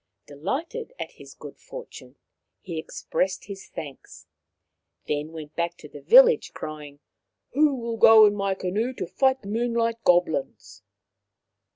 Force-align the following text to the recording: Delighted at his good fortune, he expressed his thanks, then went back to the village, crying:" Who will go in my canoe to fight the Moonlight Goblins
Delighted 0.25 0.93
at 0.97 1.11
his 1.11 1.35
good 1.35 1.59
fortune, 1.59 2.15
he 2.59 2.79
expressed 2.79 3.45
his 3.45 3.67
thanks, 3.67 4.25
then 5.05 5.31
went 5.31 5.53
back 5.55 5.77
to 5.77 5.87
the 5.87 6.01
village, 6.01 6.53
crying:" 6.53 7.01
Who 7.53 7.75
will 7.75 7.97
go 7.97 8.25
in 8.25 8.33
my 8.35 8.55
canoe 8.55 8.93
to 8.93 9.05
fight 9.05 9.43
the 9.43 9.47
Moonlight 9.47 10.03
Goblins 10.03 10.81